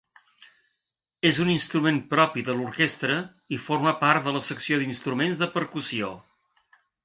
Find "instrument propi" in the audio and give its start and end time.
1.55-2.45